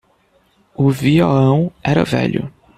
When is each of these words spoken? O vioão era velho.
O 0.73 0.89
vioão 0.89 1.71
era 1.83 2.03
velho. 2.03 2.51